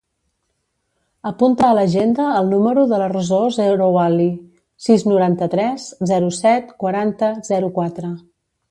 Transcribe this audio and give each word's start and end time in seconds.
Apunta 1.31 1.67
a 1.67 1.75
l'agenda 1.79 2.25
el 2.39 2.49
número 2.55 2.85
de 2.93 2.99
la 3.03 3.11
Rosó 3.13 3.43
Zerouali: 3.59 4.27
sis, 4.89 5.07
noranta-tres, 5.13 5.87
zero, 6.15 6.37
set, 6.43 6.75
quaranta, 6.85 7.35
zero, 7.53 7.73
quatre. 7.81 8.17